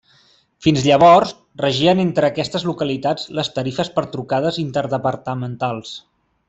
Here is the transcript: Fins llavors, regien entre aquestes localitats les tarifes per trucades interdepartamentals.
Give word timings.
Fins 0.67 0.85
llavors, 0.87 1.33
regien 1.63 2.01
entre 2.05 2.31
aquestes 2.31 2.65
localitats 2.71 3.29
les 3.41 3.55
tarifes 3.59 3.93
per 3.99 4.09
trucades 4.19 4.61
interdepartamentals. 4.67 5.99